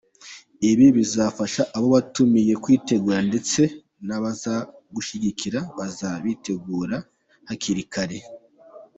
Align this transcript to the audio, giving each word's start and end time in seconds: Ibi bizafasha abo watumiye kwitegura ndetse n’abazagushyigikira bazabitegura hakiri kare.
Ibi 0.69 0.87
bizafasha 0.97 1.61
abo 1.75 1.87
watumiye 1.95 2.53
kwitegura 2.63 3.19
ndetse 3.29 3.61
n’abazagushyigikira 4.07 5.59
bazabitegura 5.77 6.97
hakiri 7.47 7.83
kare. 7.93 8.19